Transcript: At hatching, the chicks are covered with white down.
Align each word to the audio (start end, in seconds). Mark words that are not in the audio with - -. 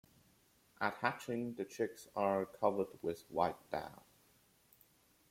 At 0.79 0.95
hatching, 0.95 1.53
the 1.53 1.63
chicks 1.63 2.07
are 2.15 2.47
covered 2.47 2.87
with 3.03 3.23
white 3.29 3.69
down. 3.69 4.01